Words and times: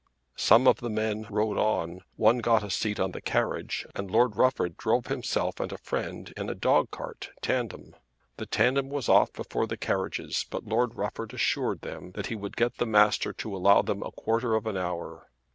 Some 0.39 0.67
of 0.67 0.77
the 0.77 0.89
men 0.89 1.27
rode 1.29 1.59
on; 1.59 1.99
one 2.15 2.39
got 2.39 2.63
a 2.63 2.71
seat 2.71 2.99
on 2.99 3.11
the 3.11 3.21
carriage; 3.21 3.85
and 3.93 4.09
Lord 4.09 4.35
Rufford 4.35 4.75
drove 4.75 5.05
himself 5.05 5.59
and 5.59 5.71
a 5.71 5.77
friend 5.77 6.33
in 6.35 6.49
a 6.49 6.55
dog 6.55 6.89
cart, 6.89 7.29
tandem. 7.43 7.95
The 8.37 8.47
tandem 8.47 8.89
was 8.89 9.07
off 9.07 9.31
before 9.31 9.67
the 9.67 9.77
carriages, 9.77 10.43
but 10.49 10.65
Lord 10.65 10.95
Rufford 10.95 11.35
assured 11.35 11.81
them 11.81 12.13
that 12.13 12.25
he 12.33 12.35
would 12.35 12.57
get 12.57 12.77
the 12.77 12.87
master 12.87 13.31
to 13.33 13.55
allow 13.55 13.83
them 13.83 14.01
a 14.01 14.09
quarter 14.09 14.55
of 14.55 14.65
an 14.65 14.75
hour. 14.75 15.29